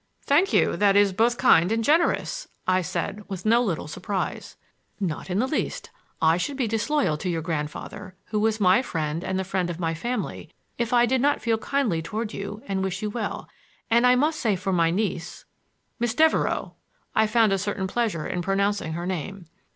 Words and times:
"Thank 0.23 0.51
you; 0.51 0.75
that 0.77 0.95
is 0.95 1.13
both 1.13 1.37
kind 1.37 1.71
and 1.71 1.83
generous," 1.83 2.47
I 2.67 2.81
said 2.81 3.21
with 3.29 3.45
no 3.45 3.61
little 3.61 3.87
surprise. 3.87 4.57
"Not 4.99 5.29
in 5.29 5.37
the 5.37 5.45
least. 5.47 5.91
I 6.19 6.37
should 6.37 6.57
be 6.57 6.67
disloyal 6.67 7.17
to 7.17 7.29
your 7.29 7.43
grandfather, 7.43 8.15
who 8.29 8.39
was 8.39 8.59
my 8.59 8.81
friend 8.81 9.23
and 9.23 9.37
the 9.37 9.43
friend 9.43 9.69
of 9.69 9.79
my 9.79 9.93
family, 9.93 10.49
if 10.79 10.91
I 10.91 11.05
did 11.05 11.21
not 11.21 11.39
feel 11.43 11.59
kindly 11.59 12.01
toward 12.01 12.33
you 12.33 12.63
and 12.65 12.83
wish 12.83 13.03
you 13.03 13.11
well. 13.11 13.47
And 13.91 14.07
I 14.07 14.15
must 14.15 14.39
say 14.39 14.55
for 14.55 14.73
my 14.73 14.89
niece—" 14.89 15.45
"Miss 15.99 16.15
Devereux." 16.15 16.71
I 17.13 17.27
found 17.27 17.53
a 17.53 17.59
certain 17.59 17.85
pleasure 17.85 18.25
in 18.25 18.41
pronouncing 18.41 18.93
her 18.93 19.05
name. 19.05 19.45